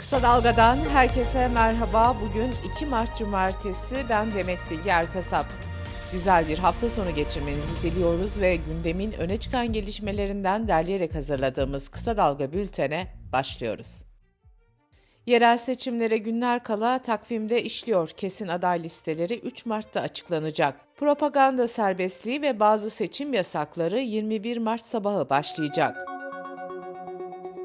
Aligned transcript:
Kısa 0.00 0.22
Dalga'dan 0.22 0.76
herkese 0.76 1.48
merhaba. 1.48 2.16
Bugün 2.20 2.50
2 2.74 2.86
Mart 2.86 3.18
Cumartesi. 3.18 3.96
Ben 4.08 4.32
Demet 4.32 4.58
Bilge 4.70 4.90
Erkasap. 4.90 5.46
Güzel 6.12 6.48
bir 6.48 6.58
hafta 6.58 6.88
sonu 6.88 7.14
geçirmenizi 7.14 7.82
diliyoruz 7.82 8.40
ve 8.40 8.56
gündemin 8.56 9.12
öne 9.12 9.36
çıkan 9.36 9.72
gelişmelerinden 9.72 10.68
derleyerek 10.68 11.14
hazırladığımız 11.14 11.88
Kısa 11.88 12.16
Dalga 12.16 12.52
bültene 12.52 13.06
başlıyoruz. 13.32 14.04
Yerel 15.26 15.56
seçimlere 15.56 16.18
günler 16.18 16.62
kala 16.62 16.98
takvimde 16.98 17.62
işliyor. 17.62 18.08
Kesin 18.08 18.48
aday 18.48 18.82
listeleri 18.82 19.38
3 19.38 19.66
Mart'ta 19.66 20.00
açıklanacak. 20.00 20.96
Propaganda 20.96 21.66
serbestliği 21.66 22.42
ve 22.42 22.60
bazı 22.60 22.90
seçim 22.90 23.34
yasakları 23.34 23.98
21 23.98 24.56
Mart 24.56 24.86
sabahı 24.86 25.30
başlayacak. 25.30 26.09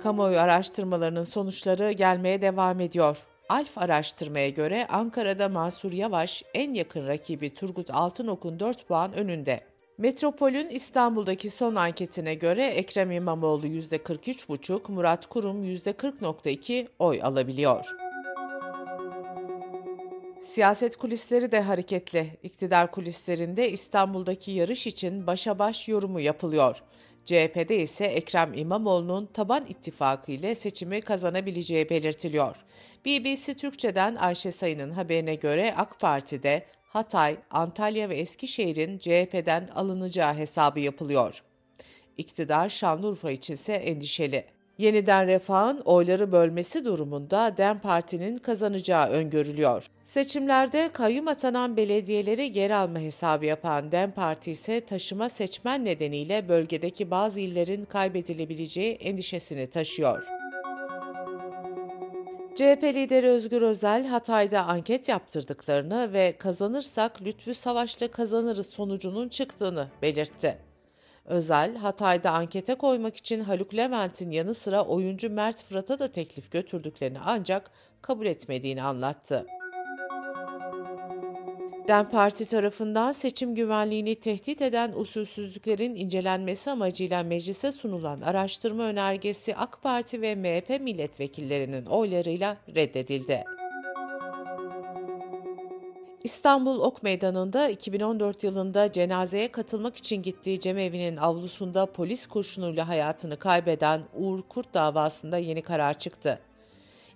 Kamuoyu 0.05 0.39
araştırmalarının 0.39 1.23
sonuçları 1.23 1.91
gelmeye 1.91 2.41
devam 2.41 2.79
ediyor. 2.79 3.17
Alf 3.49 3.77
araştırmaya 3.77 4.49
göre 4.49 4.87
Ankara'da 4.89 5.49
Mansur 5.49 5.91
Yavaş 5.91 6.43
en 6.53 6.73
yakın 6.73 7.07
rakibi 7.07 7.53
Turgut 7.53 7.91
Altınok'un 7.91 8.59
4 8.59 8.87
puan 8.87 9.13
önünde. 9.13 9.61
Metropol'ün 9.97 10.69
İstanbul'daki 10.69 11.49
son 11.49 11.75
anketine 11.75 12.33
göre 12.35 12.65
Ekrem 12.65 13.11
İmamoğlu 13.11 13.67
%43,5, 13.67 14.91
Murat 14.91 15.25
Kurum 15.25 15.63
%40,2 15.63 16.87
oy 16.99 17.19
alabiliyor. 17.23 17.85
Siyaset 20.41 20.95
kulisleri 20.95 21.51
de 21.51 21.61
hareketli. 21.61 22.27
İktidar 22.43 22.91
kulislerinde 22.91 23.71
İstanbul'daki 23.71 24.51
yarış 24.51 24.87
için 24.87 25.27
başa 25.27 25.59
baş 25.59 25.87
yorumu 25.87 26.19
yapılıyor. 26.19 26.83
CHP'de 27.25 27.77
ise 27.77 28.05
Ekrem 28.05 28.53
İmamoğlu'nun 28.53 29.25
taban 29.25 29.65
ittifakı 29.65 30.31
ile 30.31 30.55
seçimi 30.55 31.01
kazanabileceği 31.01 31.89
belirtiliyor. 31.89 32.55
BBC 33.05 33.53
Türkçe'den 33.53 34.15
Ayşe 34.15 34.51
Sayın'ın 34.51 34.91
haberine 34.91 35.35
göre 35.35 35.73
AK 35.77 35.99
Parti'de 35.99 36.65
Hatay, 36.87 37.37
Antalya 37.51 38.09
ve 38.09 38.15
Eskişehir'in 38.15 38.97
CHP'den 38.97 39.67
alınacağı 39.67 40.33
hesabı 40.33 40.79
yapılıyor. 40.79 41.43
İktidar 42.17 42.69
Şanlıurfa 42.69 43.31
içinse 43.31 43.73
endişeli. 43.73 44.54
Yeniden 44.77 45.27
Refah'ın 45.27 45.79
oyları 45.79 46.31
bölmesi 46.31 46.85
durumunda 46.85 47.57
DEM 47.57 47.79
Parti'nin 47.79 48.37
kazanacağı 48.37 49.09
öngörülüyor. 49.09 49.87
Seçimlerde 50.01 50.89
kayyum 50.93 51.27
atanan 51.27 51.77
belediyeleri 51.77 52.51
geri 52.51 52.75
alma 52.75 52.99
hesabı 52.99 53.45
yapan 53.45 53.91
DEM 53.91 54.11
Parti 54.11 54.51
ise 54.51 54.81
taşıma 54.85 55.29
seçmen 55.29 55.85
nedeniyle 55.85 56.49
bölgedeki 56.49 57.11
bazı 57.11 57.39
illerin 57.39 57.85
kaybedilebileceği 57.85 58.93
endişesini 58.93 59.67
taşıyor. 59.67 60.23
CHP 62.55 62.83
lideri 62.83 63.27
Özgür 63.27 63.61
Özel, 63.61 64.07
Hatay'da 64.07 64.63
anket 64.63 65.09
yaptırdıklarını 65.09 66.13
ve 66.13 66.31
kazanırsak 66.37 67.21
Lütfü 67.21 67.53
Savaş'ta 67.53 68.07
kazanırız 68.11 68.69
sonucunun 68.69 69.29
çıktığını 69.29 69.87
belirtti. 70.01 70.57
Özel, 71.25 71.75
Hatay'da 71.75 72.31
ankete 72.31 72.75
koymak 72.75 73.15
için 73.15 73.39
Haluk 73.39 73.75
Levent'in 73.75 74.31
yanı 74.31 74.53
sıra 74.53 74.85
oyuncu 74.85 75.29
Mert 75.29 75.63
Fırat'a 75.63 75.99
da 75.99 76.11
teklif 76.11 76.51
götürdüklerini 76.51 77.19
ancak 77.19 77.71
kabul 78.01 78.25
etmediğini 78.25 78.83
anlattı. 78.83 79.45
DEM 81.87 82.05
Parti 82.09 82.45
tarafından 82.45 83.11
seçim 83.11 83.55
güvenliğini 83.55 84.15
tehdit 84.15 84.61
eden 84.61 84.93
usulsüzlüklerin 84.95 85.95
incelenmesi 85.95 86.71
amacıyla 86.71 87.23
meclise 87.23 87.71
sunulan 87.71 88.21
araştırma 88.21 88.83
önergesi 88.83 89.55
AK 89.55 89.81
Parti 89.81 90.21
ve 90.21 90.35
MHP 90.35 90.81
milletvekillerinin 90.81 91.85
oylarıyla 91.85 92.57
reddedildi. 92.75 93.54
İstanbul 96.25 96.79
Ok 96.79 97.03
Meydanı'nda 97.03 97.69
2014 97.69 98.43
yılında 98.43 98.91
cenazeye 98.91 99.51
katılmak 99.51 99.97
için 99.97 100.21
gittiği 100.21 100.59
cemevinin 100.59 101.17
avlusunda 101.17 101.85
polis 101.85 102.27
kurşunuyla 102.27 102.87
hayatını 102.87 103.39
kaybeden 103.39 104.01
Uğur 104.13 104.41
Kurt 104.41 104.73
davasında 104.73 105.37
yeni 105.37 105.61
karar 105.61 105.99
çıktı. 105.99 106.39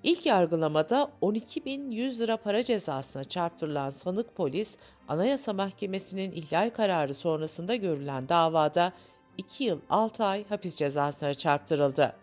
İlk 0.04 0.26
yargılamada 0.26 1.12
12.100 1.22 2.20
lira 2.20 2.38
para 2.38 2.64
cezasına 2.64 3.24
çarptırılan 3.24 3.90
sanık 3.90 4.36
polis, 4.36 4.76
Anayasa 5.08 5.54
Mahkemesi'nin 5.54 6.32
ihlal 6.32 6.70
kararı 6.70 7.14
sonrasında 7.14 7.76
görülen 7.76 8.30
davada 8.30 8.94
2 9.38 9.64
yıl 9.64 9.80
6 9.90 10.24
ay 10.26 10.48
hapis 10.50 10.76
cezasına 10.76 11.34
çarptırıldı. 11.34 12.16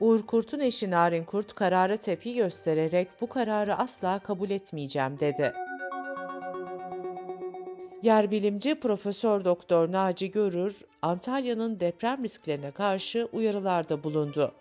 Uğur 0.00 0.26
Kurt'un 0.26 0.60
eşi 0.60 0.90
Narin 0.90 1.24
Kurt 1.24 1.52
karara 1.52 1.96
tepki 1.96 2.34
göstererek 2.34 3.08
bu 3.20 3.28
kararı 3.28 3.74
asla 3.74 4.18
kabul 4.18 4.50
etmeyeceğim 4.50 5.20
dedi. 5.20 5.52
Yerbilimci 8.02 8.74
Profesör 8.74 9.44
Doktor 9.44 9.92
Naci 9.92 10.30
Görür, 10.30 10.80
Antalya'nın 11.02 11.80
deprem 11.80 12.24
risklerine 12.24 12.70
karşı 12.70 13.28
uyarılarda 13.32 14.04
bulundu. 14.04 14.52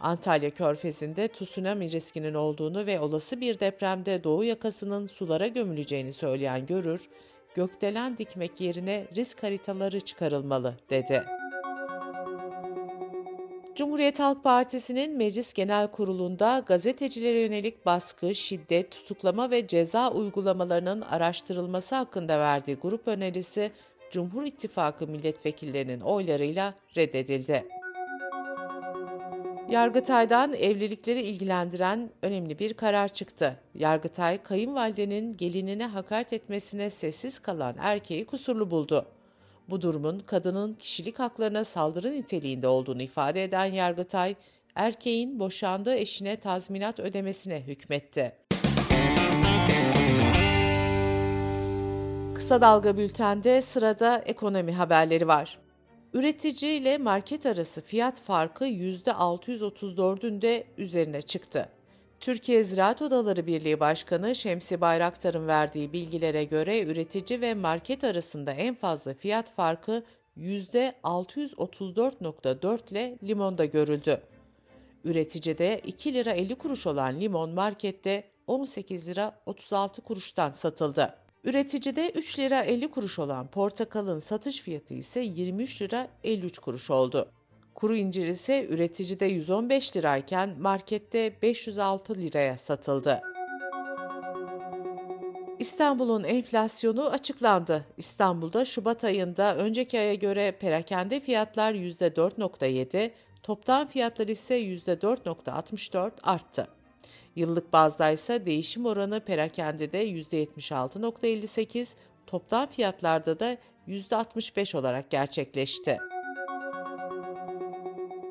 Antalya 0.00 0.50
Körfezi'nde 0.50 1.28
tsunami 1.28 1.90
riskinin 1.90 2.34
olduğunu 2.34 2.86
ve 2.86 3.00
olası 3.00 3.40
bir 3.40 3.60
depremde 3.60 4.24
doğu 4.24 4.44
yakasının 4.44 5.06
sulara 5.06 5.46
gömüleceğini 5.46 6.12
söyleyen 6.12 6.66
Görür, 6.66 7.08
gökdelen 7.54 8.18
dikmek 8.18 8.60
yerine 8.60 9.06
risk 9.16 9.42
haritaları 9.42 10.00
çıkarılmalı 10.00 10.74
dedi. 10.90 11.24
Cumhuriyet 13.76 14.20
Halk 14.20 14.44
Partisi'nin 14.44 15.16
Meclis 15.16 15.52
Genel 15.52 15.90
Kurulu'nda 15.90 16.62
gazetecilere 16.66 17.40
yönelik 17.40 17.86
baskı, 17.86 18.34
şiddet, 18.34 18.90
tutuklama 18.90 19.50
ve 19.50 19.66
ceza 19.66 20.10
uygulamalarının 20.10 21.00
araştırılması 21.00 21.94
hakkında 21.94 22.40
verdiği 22.40 22.76
grup 22.76 23.08
önerisi 23.08 23.72
Cumhur 24.10 24.44
İttifakı 24.44 25.06
milletvekillerinin 25.06 26.00
oylarıyla 26.00 26.74
reddedildi. 26.96 27.64
Yargıtay'dan 29.70 30.52
evlilikleri 30.52 31.20
ilgilendiren 31.20 32.10
önemli 32.22 32.58
bir 32.58 32.74
karar 32.74 33.08
çıktı. 33.08 33.56
Yargıtay, 33.74 34.42
kayınvalidenin 34.42 35.36
gelinine 35.36 35.86
hakaret 35.86 36.32
etmesine 36.32 36.90
sessiz 36.90 37.38
kalan 37.38 37.74
erkeği 37.78 38.26
kusurlu 38.26 38.70
buldu. 38.70 39.06
Bu 39.68 39.82
durumun 39.82 40.18
kadının 40.18 40.74
kişilik 40.74 41.18
haklarına 41.18 41.64
saldırı 41.64 42.12
niteliğinde 42.12 42.68
olduğunu 42.68 43.02
ifade 43.02 43.44
eden 43.44 43.64
Yargıtay, 43.64 44.34
erkeğin 44.74 45.38
boşandığı 45.38 45.94
eşine 45.94 46.36
tazminat 46.36 47.00
ödemesine 47.00 47.60
hükmetti. 47.60 48.32
Kısa 52.34 52.60
Dalga 52.60 52.96
Bülten'de 52.96 53.62
sırada 53.62 54.18
ekonomi 54.18 54.72
haberleri 54.72 55.28
var. 55.28 55.58
Üretici 56.14 56.76
ile 56.76 56.98
market 56.98 57.46
arası 57.46 57.80
fiyat 57.80 58.20
farkı 58.20 58.66
%634'ün 58.66 60.42
de 60.42 60.64
üzerine 60.78 61.22
çıktı. 61.22 61.68
Türkiye 62.20 62.64
Ziraat 62.64 63.02
Odaları 63.02 63.46
Birliği 63.46 63.80
Başkanı 63.80 64.34
Şemsi 64.34 64.80
Bayraktar'ın 64.80 65.46
verdiği 65.46 65.92
bilgilere 65.92 66.44
göre 66.44 66.82
üretici 66.82 67.40
ve 67.40 67.54
market 67.54 68.04
arasında 68.04 68.52
en 68.52 68.74
fazla 68.74 69.14
fiyat 69.14 69.54
farkı 69.54 70.02
%634.4 70.38 72.92
ile 72.92 73.18
limonda 73.24 73.64
görüldü. 73.64 74.20
Üreticide 75.04 75.80
2 75.84 76.14
lira 76.14 76.30
50 76.30 76.54
kuruş 76.54 76.86
olan 76.86 77.20
limon 77.20 77.50
markette 77.50 78.24
18 78.46 79.08
lira 79.08 79.40
36 79.46 80.02
kuruştan 80.02 80.52
satıldı. 80.52 81.14
Üreticide 81.44 82.10
3 82.10 82.38
lira 82.38 82.60
50 82.60 82.90
kuruş 82.90 83.18
olan 83.18 83.46
portakalın 83.46 84.18
satış 84.18 84.60
fiyatı 84.60 84.94
ise 84.94 85.20
23 85.20 85.82
lira 85.82 86.08
53 86.24 86.58
kuruş 86.58 86.90
oldu. 86.90 87.28
Kuru 87.76 87.96
incir 87.96 88.26
ise 88.26 88.66
üreticide 88.66 89.26
115 89.26 89.96
lirayken 89.96 90.50
markette 90.60 91.32
506 91.42 92.14
liraya 92.14 92.58
satıldı. 92.58 93.20
İstanbul'un 95.58 96.24
enflasyonu 96.24 97.10
açıklandı. 97.10 97.84
İstanbul'da 97.96 98.64
Şubat 98.64 99.04
ayında 99.04 99.56
önceki 99.56 99.98
aya 99.98 100.14
göre 100.14 100.52
perakende 100.60 101.20
fiyatlar 101.20 101.74
%4.7, 101.74 103.10
toptan 103.42 103.88
fiyatlar 103.88 104.28
ise 104.28 104.60
%4.64 104.60 106.10
arttı. 106.22 106.68
Yıllık 107.36 107.72
bazda 107.72 108.10
ise 108.10 108.46
değişim 108.46 108.86
oranı 108.86 109.20
perakendede 109.20 110.08
%76.58, 110.08 111.94
toptan 112.26 112.66
fiyatlarda 112.66 113.40
da 113.40 113.56
%65 113.88 114.76
olarak 114.76 115.10
gerçekleşti. 115.10 115.98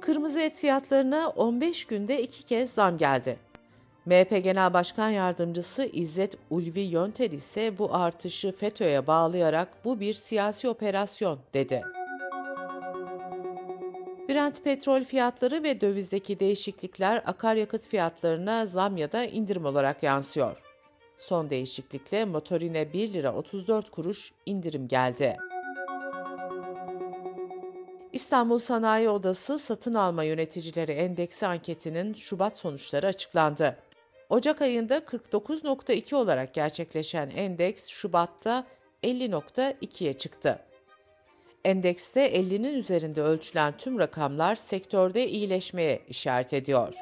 Kırmızı 0.05 0.39
et 0.39 0.57
fiyatlarına 0.57 1.29
15 1.29 1.85
günde 1.85 2.21
iki 2.21 2.45
kez 2.45 2.71
zam 2.71 2.97
geldi. 2.97 3.37
MHP 4.05 4.43
Genel 4.43 4.73
Başkan 4.73 5.09
Yardımcısı 5.09 5.85
İzzet 5.85 6.37
Ulvi 6.49 6.79
Yönter 6.79 7.31
ise 7.31 7.77
bu 7.77 7.95
artışı 7.95 8.51
FETÖ'ye 8.51 9.07
bağlayarak 9.07 9.67
bu 9.85 9.99
bir 9.99 10.13
siyasi 10.13 10.69
operasyon 10.69 11.39
dedi. 11.53 11.81
Brent 14.29 14.63
petrol 14.63 15.03
fiyatları 15.03 15.63
ve 15.63 15.81
dövizdeki 15.81 16.39
değişiklikler 16.39 17.23
akaryakıt 17.25 17.87
fiyatlarına 17.87 18.65
zam 18.65 18.97
ya 18.97 19.11
da 19.11 19.25
indirim 19.25 19.65
olarak 19.65 20.03
yansıyor. 20.03 20.57
Son 21.17 21.49
değişiklikle 21.49 22.25
motorine 22.25 22.93
1 22.93 23.13
lira 23.13 23.35
34 23.35 23.89
kuruş 23.89 24.31
indirim 24.45 24.87
geldi. 24.87 25.37
İstanbul 28.15 28.57
Sanayi 28.57 29.09
Odası 29.09 29.59
Satın 29.59 29.93
Alma 29.93 30.23
Yöneticileri 30.23 30.91
Endeksi 30.91 31.47
anketinin 31.47 32.13
Şubat 32.13 32.57
sonuçları 32.57 33.07
açıklandı. 33.07 33.77
Ocak 34.29 34.61
ayında 34.61 34.97
49.2 34.97 36.15
olarak 36.15 36.53
gerçekleşen 36.53 37.29
endeks 37.29 37.87
Şubat'ta 37.87 38.65
50.2'ye 39.03 40.13
çıktı. 40.13 40.59
Endekste 41.65 42.35
50'nin 42.35 42.73
üzerinde 42.73 43.21
ölçülen 43.21 43.73
tüm 43.77 43.99
rakamlar 43.99 44.55
sektörde 44.55 45.29
iyileşmeye 45.29 46.01
işaret 46.07 46.53
ediyor. 46.53 46.95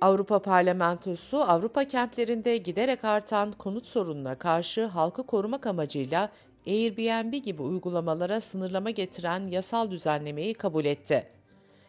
Avrupa 0.00 0.42
Parlamentosu 0.42 1.42
Avrupa 1.42 1.84
kentlerinde 1.84 2.56
giderek 2.56 3.04
artan 3.04 3.52
konut 3.52 3.86
sorununa 3.86 4.38
karşı 4.38 4.84
halkı 4.84 5.26
korumak 5.26 5.66
amacıyla 5.66 6.30
Airbnb 6.66 7.32
gibi 7.32 7.62
uygulamalara 7.62 8.40
sınırlama 8.40 8.90
getiren 8.90 9.44
yasal 9.44 9.90
düzenlemeyi 9.90 10.54
kabul 10.54 10.84
etti. 10.84 11.26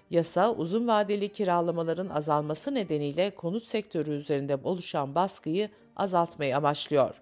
Yasa, 0.10 0.54
uzun 0.54 0.88
vadeli 0.88 1.30
kiralamaların 1.30 2.10
azalması 2.10 2.74
nedeniyle 2.74 3.36
konut 3.36 3.68
sektörü 3.68 4.12
üzerinde 4.12 4.58
oluşan 4.64 5.16
baskıyı 5.16 5.70
azaltmayı 5.96 6.58
amaçlıyor. 6.58 7.22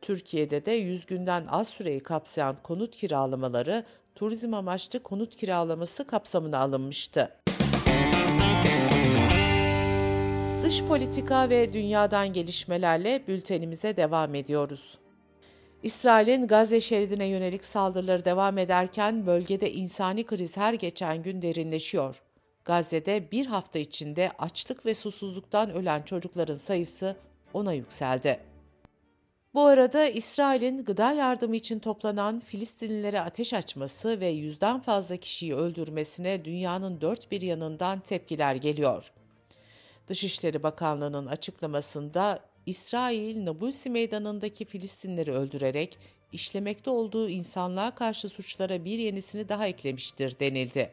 Türkiye'de 0.00 0.64
de 0.64 0.72
100 0.72 1.06
günden 1.06 1.46
az 1.46 1.68
süreyi 1.68 2.00
kapsayan 2.00 2.56
konut 2.62 2.96
kiralamaları 2.96 3.84
turizm 4.14 4.54
amaçlı 4.54 5.02
konut 5.02 5.36
kiralaması 5.36 6.06
kapsamına 6.06 6.58
alınmıştı. 6.58 7.30
Dış 10.64 10.82
politika 10.84 11.50
ve 11.50 11.72
dünyadan 11.72 12.32
gelişmelerle 12.32 13.22
bültenimize 13.28 13.96
devam 13.96 14.34
ediyoruz. 14.34 15.01
İsrail'in 15.82 16.46
Gazze 16.46 16.80
şeridine 16.80 17.26
yönelik 17.26 17.64
saldırıları 17.64 18.24
devam 18.24 18.58
ederken 18.58 19.26
bölgede 19.26 19.72
insani 19.72 20.24
kriz 20.24 20.56
her 20.56 20.74
geçen 20.74 21.22
gün 21.22 21.42
derinleşiyor. 21.42 22.22
Gazze'de 22.64 23.30
bir 23.32 23.46
hafta 23.46 23.78
içinde 23.78 24.32
açlık 24.38 24.86
ve 24.86 24.94
susuzluktan 24.94 25.70
ölen 25.70 26.02
çocukların 26.02 26.54
sayısı 26.54 27.16
ona 27.54 27.72
yükseldi. 27.72 28.40
Bu 29.54 29.66
arada 29.66 30.06
İsrail'in 30.06 30.84
gıda 30.84 31.12
yardımı 31.12 31.56
için 31.56 31.78
toplanan 31.78 32.38
Filistinlilere 32.40 33.20
ateş 33.20 33.54
açması 33.54 34.20
ve 34.20 34.26
yüzden 34.26 34.80
fazla 34.80 35.16
kişiyi 35.16 35.54
öldürmesine 35.54 36.44
dünyanın 36.44 37.00
dört 37.00 37.30
bir 37.30 37.42
yanından 37.42 38.00
tepkiler 38.00 38.54
geliyor. 38.54 39.12
Dışişleri 40.08 40.62
Bakanlığı'nın 40.62 41.26
açıklamasında 41.26 42.40
İsrail, 42.66 43.44
Nabulsi 43.44 43.90
Meydanı'ndaki 43.90 44.64
Filistinleri 44.64 45.32
öldürerek 45.32 45.98
işlemekte 46.32 46.90
olduğu 46.90 47.28
insanlığa 47.28 47.94
karşı 47.94 48.28
suçlara 48.28 48.84
bir 48.84 48.98
yenisini 48.98 49.48
daha 49.48 49.66
eklemiştir 49.66 50.38
denildi. 50.40 50.90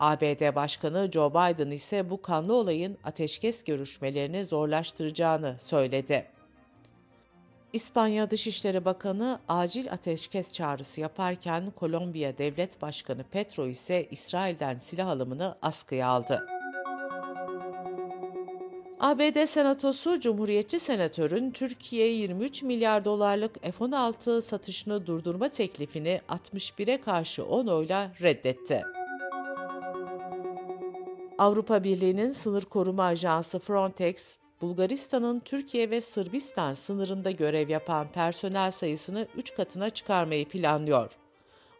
ABD 0.00 0.54
Başkanı 0.54 1.10
Joe 1.12 1.30
Biden 1.30 1.70
ise 1.70 2.10
bu 2.10 2.22
kanlı 2.22 2.54
olayın 2.54 2.98
ateşkes 3.04 3.64
görüşmelerini 3.64 4.44
zorlaştıracağını 4.44 5.56
söyledi. 5.58 6.26
İspanya 7.72 8.30
Dışişleri 8.30 8.84
Bakanı 8.84 9.40
acil 9.48 9.92
ateşkes 9.92 10.52
çağrısı 10.52 11.00
yaparken 11.00 11.70
Kolombiya 11.70 12.38
Devlet 12.38 12.82
Başkanı 12.82 13.24
Petro 13.24 13.66
ise 13.66 14.08
İsrail'den 14.10 14.78
silah 14.78 15.08
alımını 15.08 15.56
askıya 15.62 16.08
aldı. 16.08 16.57
ABD 19.00 19.46
Senatosu 19.46 20.20
Cumhuriyetçi 20.20 20.78
Senatörün 20.78 21.50
Türkiye'ye 21.50 22.12
23 22.14 22.62
milyar 22.62 23.04
dolarlık 23.04 23.62
F-16 23.62 24.42
satışını 24.42 25.06
durdurma 25.06 25.48
teklifini 25.48 26.20
61'e 26.28 27.00
karşı 27.00 27.44
10 27.44 27.66
oyla 27.66 28.12
reddetti. 28.20 28.82
Avrupa 31.38 31.84
Birliği'nin 31.84 32.30
sınır 32.30 32.62
koruma 32.62 33.04
ajansı 33.04 33.58
Frontex, 33.58 34.38
Bulgaristan'ın 34.60 35.40
Türkiye 35.40 35.90
ve 35.90 36.00
Sırbistan 36.00 36.74
sınırında 36.74 37.30
görev 37.30 37.68
yapan 37.68 38.12
personel 38.12 38.70
sayısını 38.70 39.26
3 39.36 39.54
katına 39.54 39.90
çıkarmayı 39.90 40.48
planlıyor. 40.48 41.10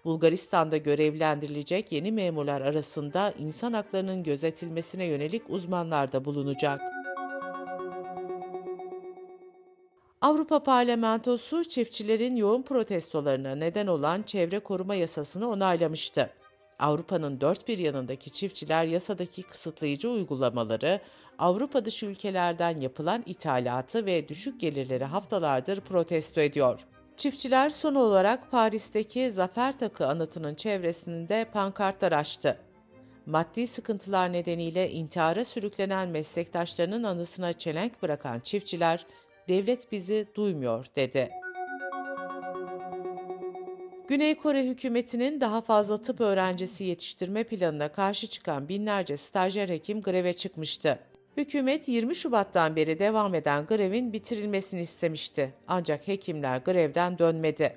Bulgaristan'da 0.05 0.77
görevlendirilecek 0.77 1.93
yeni 1.93 2.13
memurlar 2.13 2.61
arasında 2.61 3.35
insan 3.39 3.73
haklarının 3.73 4.23
gözetilmesine 4.23 5.05
yönelik 5.05 5.43
uzmanlar 5.49 6.13
da 6.13 6.25
bulunacak. 6.25 6.81
Avrupa 10.29 10.63
Parlamentosu 10.63 11.65
çiftçilerin 11.65 12.37
yoğun 12.37 12.63
protestolarına 12.63 13.55
neden 13.55 13.87
olan 13.87 14.23
çevre 14.23 14.59
koruma 14.59 14.95
yasasını 14.95 15.49
onaylamıştı. 15.49 16.31
Avrupa'nın 16.79 17.41
dört 17.41 17.69
bir 17.69 17.79
yanındaki 17.79 18.31
çiftçiler 18.31 18.85
yasadaki 18.85 19.43
kısıtlayıcı 19.43 20.11
uygulamaları, 20.11 21.01
Avrupa 21.39 21.85
dışı 21.85 22.07
ülkelerden 22.07 22.77
yapılan 22.77 23.23
ithalatı 23.27 24.07
ve 24.07 24.29
düşük 24.29 24.61
gelirleri 24.61 25.05
haftalardır 25.05 25.81
protesto 25.81 26.41
ediyor. 26.41 26.81
Çiftçiler 27.17 27.71
son 27.71 27.95
olarak 27.95 28.51
Paris'teki 28.51 29.31
Zafer 29.31 29.79
Takı 29.79 30.07
anıtının 30.07 30.55
çevresinde 30.55 31.47
pankartlar 31.53 32.13
açtı. 32.13 32.59
Maddi 33.27 33.67
sıkıntılar 33.67 34.33
nedeniyle 34.33 34.91
intihara 34.91 35.45
sürüklenen 35.45 36.09
meslektaşlarının 36.09 37.03
anısına 37.03 37.53
çelenk 37.53 38.03
bırakan 38.03 38.41
çiftçiler, 38.41 39.07
devlet 39.49 39.93
bizi 39.93 40.27
duymuyor 40.35 40.87
dedi. 40.97 41.31
Güney 44.09 44.35
Kore 44.35 44.65
hükümetinin 44.65 45.41
daha 45.41 45.61
fazla 45.61 46.01
tıp 46.01 46.21
öğrencisi 46.21 46.85
yetiştirme 46.85 47.45
planına 47.45 47.93
karşı 47.93 48.27
çıkan 48.27 48.69
binlerce 48.69 49.17
stajyer 49.17 49.69
hekim 49.69 50.03
greve 50.03 50.33
çıkmıştı. 50.33 50.99
Hükümet 51.37 51.89
20 51.89 52.15
Şubat'tan 52.15 52.77
beri 52.77 52.99
devam 52.99 53.35
eden 53.35 53.67
grevin 53.67 54.13
bitirilmesini 54.13 54.81
istemişti. 54.81 55.55
Ancak 55.69 56.09
hekimler 56.09 56.59
grevden 56.59 57.19
dönmedi. 57.19 57.77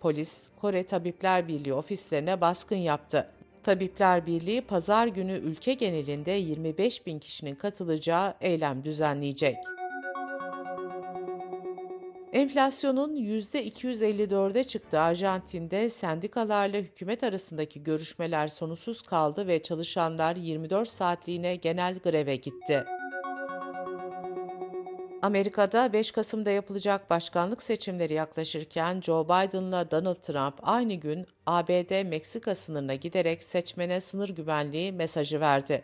Polis, 0.00 0.48
Kore 0.60 0.82
Tabipler 0.82 1.48
Birliği 1.48 1.74
ofislerine 1.74 2.40
baskın 2.40 2.76
yaptı. 2.76 3.30
Tabipler 3.62 4.26
Birliği 4.26 4.60
pazar 4.60 5.06
günü 5.06 5.32
ülke 5.32 5.74
genelinde 5.74 6.30
25 6.30 7.06
bin 7.06 7.18
kişinin 7.18 7.54
katılacağı 7.54 8.34
eylem 8.40 8.84
düzenleyecek. 8.84 9.56
Enflasyonun 12.32 13.16
%254'e 13.16 14.64
çıktığı 14.64 15.00
Arjantin'de 15.00 15.88
sendikalarla 15.88 16.78
hükümet 16.78 17.22
arasındaki 17.22 17.82
görüşmeler 17.82 18.48
sonuçsuz 18.48 19.02
kaldı 19.02 19.46
ve 19.46 19.62
çalışanlar 19.62 20.36
24 20.36 20.88
saatliğine 20.88 21.56
genel 21.56 21.98
greve 21.98 22.36
gitti. 22.36 22.84
Amerika'da 25.22 25.92
5 25.92 26.12
Kasım'da 26.12 26.50
yapılacak 26.50 27.10
başkanlık 27.10 27.62
seçimleri 27.62 28.14
yaklaşırken 28.14 29.00
Joe 29.00 29.24
Biden'la 29.24 29.90
Donald 29.90 30.22
Trump 30.22 30.54
aynı 30.62 30.94
gün 30.94 31.26
ABD-Meksika 31.46 32.54
sınırına 32.54 32.94
giderek 32.94 33.42
seçmene 33.42 34.00
sınır 34.00 34.28
güvenliği 34.28 34.92
mesajı 34.92 35.40
verdi. 35.40 35.82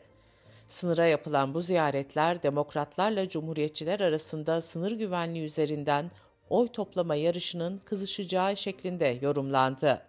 Sınıra 0.67 1.07
yapılan 1.07 1.55
bu 1.55 1.61
ziyaretler 1.61 2.43
demokratlarla 2.43 3.29
cumhuriyetçiler 3.29 4.01
arasında 4.01 4.61
sınır 4.61 4.93
güvenliği 4.93 5.45
üzerinden 5.45 6.11
oy 6.51 6.69
toplama 6.69 7.15
yarışının 7.15 7.81
kızışacağı 7.85 8.57
şeklinde 8.57 9.19
yorumlandı. 9.23 10.03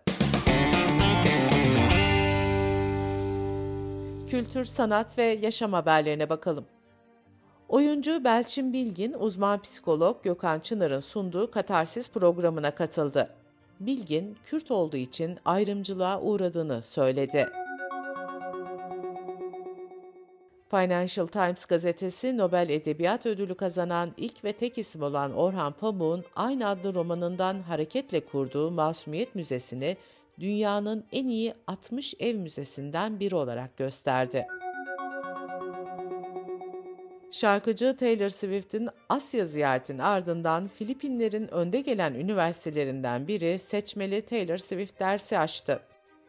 Kültür, 4.28 4.66
sanat 4.66 5.18
ve 5.18 5.24
yaşam 5.24 5.74
haberlerine 5.74 6.30
bakalım. 6.30 6.66
Oyuncu 7.70 8.24
Belçin 8.24 8.74
Bilgin, 8.74 9.14
uzman 9.14 9.62
psikolog 9.62 10.24
Gökhan 10.24 10.60
Çınar'ın 10.60 11.00
sunduğu 11.00 11.52
Katarsis 11.52 12.12
programına 12.12 12.72
katıldı. 12.72 13.30
Bilgin, 13.80 14.38
Kürt 14.46 14.72
olduğu 14.72 14.98
için 14.98 15.40
ayrımcılığa 15.46 16.22
uğradığını 16.22 16.82
söyledi. 16.82 17.50
Financial 20.72 21.28
Times 21.28 21.66
gazetesi 21.66 22.38
Nobel 22.38 22.70
Edebiyat 22.70 23.26
Ödülü 23.26 23.56
kazanan 23.56 24.14
ilk 24.18 24.44
ve 24.44 24.54
tek 24.54 24.78
isim 24.78 25.02
olan 25.02 25.34
Orhan 25.34 25.74
Pamuk'un 25.74 26.24
aynı 26.36 26.68
adlı 26.68 26.96
romanından 26.96 27.62
hareketle 27.62 28.20
kurduğu 28.20 28.72
Masumiyet 28.72 29.36
Müzesi'ni 29.36 29.98
dünyanın 30.40 31.06
en 31.12 31.28
iyi 31.28 31.54
60 31.68 32.14
ev 32.20 32.36
müzesinden 32.36 33.20
biri 33.20 33.36
olarak 33.36 33.78
gösterdi. 33.78 34.48
Şarkıcı 37.32 37.98
Taylor 37.98 38.30
Swift'in 38.30 38.90
Asya 39.10 39.46
ziyaretinin 39.46 40.00
ardından 40.00 40.68
Filipinlerin 40.68 41.54
önde 41.54 41.82
gelen 41.82 42.14
üniversitelerinden 42.14 43.28
biri 43.28 43.60
seçmeli 43.60 44.22
Taylor 44.22 44.58
Swift 44.58 45.00
dersi 45.00 45.38
açtı. 45.38 45.80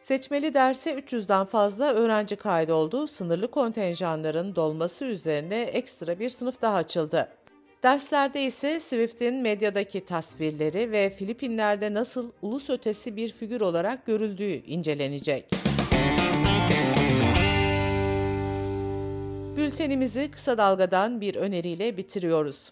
Seçmeli 0.02 0.54
derse 0.54 0.90
300'den 0.90 1.46
fazla 1.46 1.92
öğrenci 1.92 2.36
kaydoldu. 2.36 3.06
Sınırlı 3.06 3.50
kontenjanların 3.50 4.54
dolması 4.54 5.04
üzerine 5.04 5.60
ekstra 5.60 6.18
bir 6.18 6.28
sınıf 6.28 6.62
daha 6.62 6.76
açıldı. 6.76 7.28
Derslerde 7.82 8.42
ise 8.42 8.80
Swift'in 8.80 9.34
medyadaki 9.34 10.04
tasvirleri 10.04 10.92
ve 10.92 11.10
Filipinler'de 11.10 11.94
nasıl 11.94 12.30
ulus 12.42 12.70
ötesi 12.70 13.16
bir 13.16 13.32
figür 13.32 13.60
olarak 13.60 14.06
görüldüğü 14.06 14.62
incelenecek. 14.66 15.50
Bültenimizi 19.56 20.30
kısa 20.30 20.58
dalgadan 20.58 21.20
bir 21.20 21.34
öneriyle 21.34 21.96
bitiriyoruz. 21.96 22.70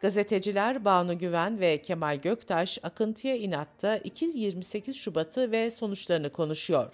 Gazeteciler 0.00 0.84
Banu 0.84 1.18
Güven 1.18 1.60
ve 1.60 1.82
Kemal 1.82 2.16
Göktaş 2.16 2.78
Akıntıya 2.82 3.36
İnat'ta 3.36 3.96
2-28 3.98 4.94
Şubat'ı 4.94 5.50
ve 5.50 5.70
sonuçlarını 5.70 6.30
konuşuyor. 6.32 6.92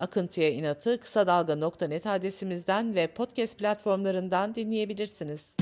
Akıntıya 0.00 0.50
İnat'ı 0.50 1.00
kısa 1.00 1.26
dalga.net 1.26 2.06
adresimizden 2.06 2.94
ve 2.94 3.06
podcast 3.06 3.58
platformlarından 3.58 4.54
dinleyebilirsiniz. 4.54 5.56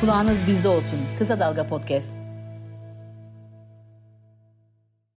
Kulağınız 0.00 0.46
bizde 0.46 0.68
olsun. 0.68 0.98
Kısa 1.18 1.40
Dalga 1.40 1.66
Podcast. 1.66 2.25